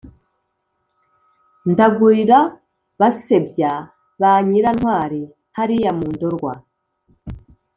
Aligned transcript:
ndagurira 1.71 2.39
basebya 2.99 3.71
ba 4.21 4.31
nyirantwari 4.47 5.21
hariya 5.57 5.91
mu 5.99 6.07
ndorwa 6.15 6.53